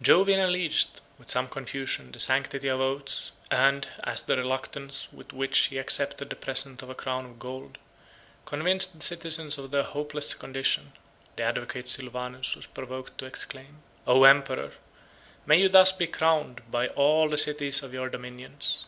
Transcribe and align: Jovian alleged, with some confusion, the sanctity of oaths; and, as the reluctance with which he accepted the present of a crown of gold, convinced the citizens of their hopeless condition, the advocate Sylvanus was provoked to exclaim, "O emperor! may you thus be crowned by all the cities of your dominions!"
Jovian 0.00 0.40
alleged, 0.40 1.02
with 1.18 1.30
some 1.30 1.46
confusion, 1.46 2.10
the 2.10 2.18
sanctity 2.18 2.68
of 2.68 2.80
oaths; 2.80 3.32
and, 3.50 3.86
as 4.02 4.22
the 4.22 4.34
reluctance 4.34 5.08
with 5.12 5.34
which 5.34 5.66
he 5.66 5.76
accepted 5.76 6.30
the 6.30 6.36
present 6.36 6.80
of 6.80 6.88
a 6.88 6.94
crown 6.94 7.26
of 7.26 7.38
gold, 7.38 7.76
convinced 8.46 8.94
the 8.98 9.04
citizens 9.04 9.58
of 9.58 9.72
their 9.72 9.82
hopeless 9.82 10.32
condition, 10.32 10.94
the 11.36 11.42
advocate 11.42 11.86
Sylvanus 11.86 12.56
was 12.56 12.64
provoked 12.64 13.18
to 13.18 13.26
exclaim, 13.26 13.82
"O 14.06 14.24
emperor! 14.24 14.72
may 15.44 15.60
you 15.60 15.68
thus 15.68 15.92
be 15.92 16.06
crowned 16.06 16.62
by 16.70 16.88
all 16.88 17.28
the 17.28 17.36
cities 17.36 17.82
of 17.82 17.92
your 17.92 18.08
dominions!" 18.08 18.86